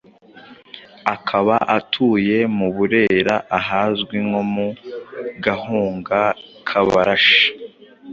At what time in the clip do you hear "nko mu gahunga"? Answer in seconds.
4.27-6.19